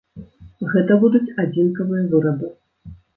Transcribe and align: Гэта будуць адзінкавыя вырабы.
Гэта 0.71 0.95
будуць 1.03 1.29
адзінкавыя 1.43 2.09
вырабы. 2.15 2.51